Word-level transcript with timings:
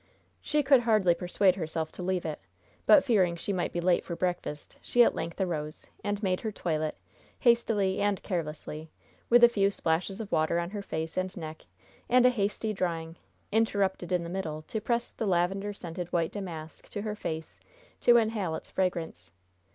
She 0.41 0.63
could 0.63 0.79
hardly 0.81 1.13
persuade 1.13 1.53
herself 1.53 1.91
to 1.91 2.01
leave 2.01 2.25
it, 2.25 2.39
but, 2.87 3.03
fearing 3.05 3.35
she 3.35 3.53
might 3.53 3.71
be 3.71 3.79
late 3.79 4.03
for 4.03 4.15
breakfast, 4.15 4.75
she 4.81 5.03
at 5.03 5.13
length 5.13 5.39
arose, 5.39 5.85
and 6.03 6.23
made 6.23 6.41
her 6.41 6.51
toilet, 6.51 6.97
hastily 7.37 8.01
and 8.01 8.23
carelessly, 8.23 8.89
with 9.29 9.43
a 9.43 9.47
few 9.47 9.69
splashes 9.69 10.19
of 10.19 10.31
water 10.31 10.57
on 10.57 10.71
her 10.71 10.81
face 10.81 11.17
and 11.17 11.37
neck 11.37 11.65
and 12.09 12.25
a 12.25 12.31
hasty 12.31 12.73
drying, 12.73 13.15
interrupted 13.51 14.11
in 14.11 14.23
the 14.23 14.27
middle 14.27 14.63
to 14.63 14.81
press 14.81 15.11
the 15.11 15.27
lavender 15.27 15.71
scented 15.71 16.07
white 16.07 16.31
damask 16.31 16.89
to 16.89 17.03
her 17.03 17.15
face 17.15 17.59
to 17.99 18.17
inhale 18.17 18.55
its 18.55 18.71
fragrance. 18.71 19.31